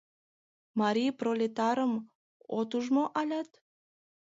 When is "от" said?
2.57-2.69